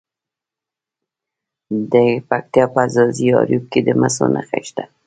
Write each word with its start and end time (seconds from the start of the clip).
د 1.91 1.93
پکتیا 2.29 2.65
په 2.73 2.81
ځاځي 2.93 3.27
اریوب 3.39 3.65
کې 3.71 3.79
د 3.87 3.89
مسو 3.99 4.25
نښې 4.33 4.61
شته. 4.67 4.83